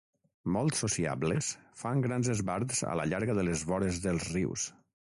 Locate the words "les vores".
3.51-4.05